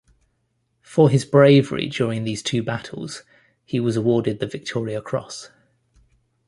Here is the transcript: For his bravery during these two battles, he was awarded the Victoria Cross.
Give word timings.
For 0.81 1.11
his 1.11 1.25
bravery 1.25 1.87
during 1.87 2.23
these 2.23 2.41
two 2.41 2.63
battles, 2.63 3.21
he 3.63 3.79
was 3.79 3.95
awarded 3.95 4.39
the 4.39 4.47
Victoria 4.47 4.99
Cross. 4.99 5.51